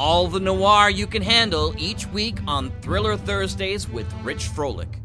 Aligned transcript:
All 0.00 0.28
the 0.28 0.40
noir 0.40 0.88
you 0.88 1.06
can 1.06 1.20
handle 1.20 1.74
each 1.76 2.06
week 2.06 2.38
on 2.46 2.72
Thriller 2.80 3.18
Thursdays 3.18 3.86
with 3.86 4.10
Rich 4.22 4.48
Froelich. 4.48 4.99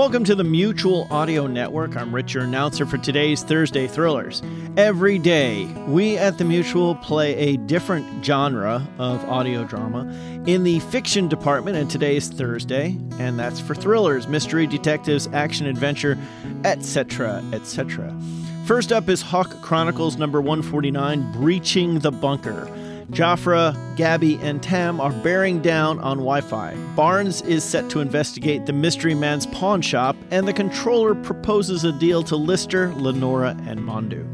Welcome 0.00 0.24
to 0.24 0.34
the 0.34 0.44
Mutual 0.44 1.06
Audio 1.10 1.46
Network. 1.46 1.94
I'm 1.94 2.14
Rich, 2.14 2.32
your 2.32 2.44
announcer 2.44 2.86
for 2.86 2.96
today's 2.96 3.42
Thursday 3.42 3.86
Thrillers. 3.86 4.42
Every 4.78 5.18
day, 5.18 5.66
we 5.86 6.16
at 6.16 6.38
the 6.38 6.44
Mutual 6.46 6.94
play 6.94 7.34
a 7.36 7.58
different 7.58 8.24
genre 8.24 8.88
of 8.98 9.22
audio 9.26 9.62
drama 9.64 10.10
in 10.46 10.64
the 10.64 10.80
fiction 10.80 11.28
department, 11.28 11.76
and 11.76 11.90
today's 11.90 12.30
Thursday, 12.30 12.96
and 13.18 13.38
that's 13.38 13.60
for 13.60 13.74
thrillers, 13.74 14.26
mystery, 14.26 14.66
detectives, 14.66 15.28
action, 15.34 15.66
adventure, 15.66 16.16
etc., 16.64 17.44
etc. 17.52 18.18
First 18.64 18.92
up 18.92 19.10
is 19.10 19.20
Hawk 19.20 19.60
Chronicles 19.60 20.16
number 20.16 20.40
149 20.40 21.30
Breaching 21.32 21.98
the 21.98 22.10
Bunker. 22.10 22.74
Jafra, 23.10 23.76
Gabby, 23.96 24.38
and 24.40 24.62
Tam 24.62 25.00
are 25.00 25.12
bearing 25.12 25.60
down 25.60 25.98
on 25.98 26.18
Wi 26.18 26.40
Fi. 26.40 26.74
Barnes 26.94 27.42
is 27.42 27.64
set 27.64 27.90
to 27.90 28.00
investigate 28.00 28.66
the 28.66 28.72
mystery 28.72 29.14
man's 29.14 29.46
pawn 29.46 29.82
shop, 29.82 30.16
and 30.30 30.46
the 30.46 30.52
controller 30.52 31.14
proposes 31.16 31.82
a 31.82 31.92
deal 31.92 32.22
to 32.22 32.36
Lister, 32.36 32.94
Lenora, 32.94 33.56
and 33.66 33.80
Mondu. 33.80 34.26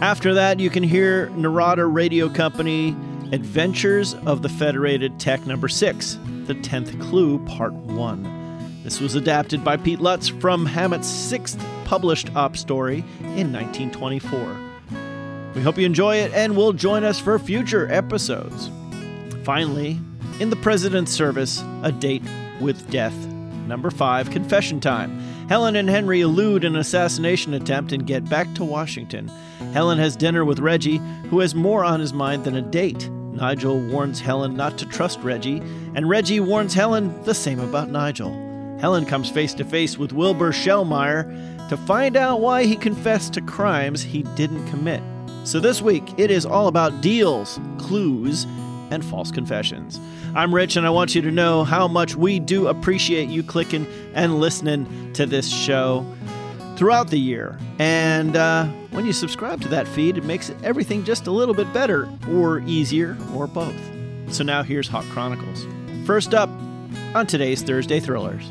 After 0.00 0.32
that, 0.34 0.58
you 0.58 0.70
can 0.70 0.82
hear 0.82 1.28
Narada 1.30 1.86
Radio 1.86 2.28
Company 2.28 2.96
Adventures 3.32 4.14
of 4.26 4.42
the 4.42 4.48
Federated 4.48 5.20
Tech 5.20 5.46
number 5.46 5.68
6, 5.68 6.18
The 6.46 6.54
Tenth 6.54 6.98
Clue, 7.00 7.38
Part 7.46 7.74
1. 7.74 8.82
This 8.84 9.00
was 9.00 9.14
adapted 9.14 9.62
by 9.62 9.76
Pete 9.76 10.00
Lutz 10.00 10.28
from 10.28 10.66
Hammett's 10.66 11.08
sixth 11.08 11.62
published 11.84 12.34
op 12.34 12.56
story 12.56 12.98
in 13.20 13.52
1924. 13.52 14.73
We 15.54 15.62
hope 15.62 15.78
you 15.78 15.86
enjoy 15.86 16.16
it 16.16 16.32
and 16.32 16.56
will 16.56 16.72
join 16.72 17.04
us 17.04 17.20
for 17.20 17.38
future 17.38 17.90
episodes. 17.92 18.70
Finally, 19.44 20.00
in 20.40 20.50
the 20.50 20.56
President's 20.56 21.12
Service, 21.12 21.62
A 21.82 21.92
Date 21.92 22.24
with 22.60 22.90
Death. 22.90 23.14
Number 23.68 23.90
5, 23.90 24.30
Confession 24.30 24.80
Time. 24.80 25.20
Helen 25.48 25.76
and 25.76 25.88
Henry 25.88 26.22
elude 26.22 26.64
an 26.64 26.74
assassination 26.74 27.54
attempt 27.54 27.92
and 27.92 28.06
get 28.06 28.28
back 28.28 28.52
to 28.54 28.64
Washington. 28.64 29.28
Helen 29.72 29.98
has 29.98 30.16
dinner 30.16 30.44
with 30.44 30.58
Reggie, 30.58 31.00
who 31.30 31.38
has 31.38 31.54
more 31.54 31.84
on 31.84 32.00
his 32.00 32.12
mind 32.12 32.44
than 32.44 32.56
a 32.56 32.62
date. 32.62 33.08
Nigel 33.10 33.78
warns 33.78 34.20
Helen 34.20 34.56
not 34.56 34.76
to 34.78 34.86
trust 34.86 35.20
Reggie, 35.20 35.58
and 35.94 36.08
Reggie 36.08 36.40
warns 36.40 36.74
Helen 36.74 37.22
the 37.24 37.34
same 37.34 37.60
about 37.60 37.90
Nigel. 37.90 38.32
Helen 38.80 39.06
comes 39.06 39.30
face 39.30 39.54
to 39.54 39.64
face 39.64 39.96
with 39.98 40.12
Wilbur 40.12 40.52
Shellmeyer 40.52 41.68
to 41.68 41.76
find 41.76 42.16
out 42.16 42.40
why 42.40 42.64
he 42.64 42.76
confessed 42.76 43.34
to 43.34 43.40
crimes 43.40 44.02
he 44.02 44.22
didn't 44.34 44.68
commit. 44.68 45.02
So 45.44 45.60
this 45.60 45.82
week, 45.82 46.02
it 46.16 46.30
is 46.30 46.46
all 46.46 46.68
about 46.68 47.02
deals, 47.02 47.60
clues, 47.76 48.44
and 48.90 49.04
false 49.04 49.30
confessions. 49.30 50.00
I'm 50.34 50.54
Rich, 50.54 50.76
and 50.76 50.86
I 50.86 50.90
want 50.90 51.14
you 51.14 51.20
to 51.20 51.30
know 51.30 51.64
how 51.64 51.86
much 51.86 52.16
we 52.16 52.40
do 52.40 52.68
appreciate 52.68 53.28
you 53.28 53.42
clicking 53.42 53.86
and 54.14 54.40
listening 54.40 55.12
to 55.12 55.26
this 55.26 55.46
show 55.46 56.06
throughout 56.76 57.10
the 57.10 57.18
year. 57.18 57.58
And 57.78 58.36
uh, 58.36 58.64
when 58.90 59.04
you 59.04 59.12
subscribe 59.12 59.60
to 59.60 59.68
that 59.68 59.86
feed, 59.86 60.16
it 60.16 60.24
makes 60.24 60.50
everything 60.62 61.04
just 61.04 61.26
a 61.26 61.30
little 61.30 61.54
bit 61.54 61.70
better, 61.74 62.08
or 62.30 62.60
easier, 62.60 63.14
or 63.34 63.46
both. 63.46 63.76
So 64.30 64.44
now 64.44 64.62
here's 64.62 64.88
Hawk 64.88 65.04
Chronicles. 65.10 65.66
First 66.06 66.32
up 66.32 66.48
on 67.14 67.26
today's 67.26 67.62
Thursday 67.62 68.00
Thrillers. 68.00 68.50